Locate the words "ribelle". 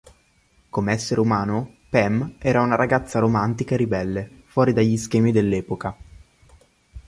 3.77-4.41